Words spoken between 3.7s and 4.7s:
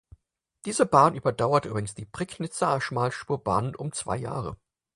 um zwei Jahre.